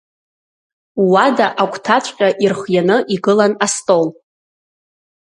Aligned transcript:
Ууада 1.01 1.47
агәҭаҵәҟьа 1.61 2.27
ирхианы 2.43 2.97
игылан 3.13 3.53
астол. 3.65 4.05